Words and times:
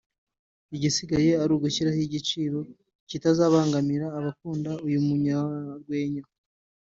igisigaye 0.75 1.31
ari 1.41 1.51
ugushyiraho 1.57 1.99
igiciro 2.07 2.59
kitazabangamira 3.09 4.07
abakunda 4.19 4.71
uyu 4.87 4.99
munyarwenya 5.07 6.23